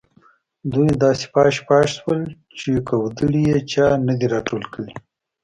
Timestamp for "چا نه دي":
3.71-4.27